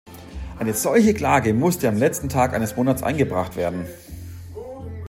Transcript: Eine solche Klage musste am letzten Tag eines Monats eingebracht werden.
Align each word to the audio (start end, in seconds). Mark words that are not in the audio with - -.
Eine 0.57 0.73
solche 0.73 1.13
Klage 1.13 1.53
musste 1.53 1.87
am 1.87 1.95
letzten 1.95 2.27
Tag 2.27 2.55
eines 2.55 2.75
Monats 2.75 3.03
eingebracht 3.03 3.55
werden. 3.55 3.85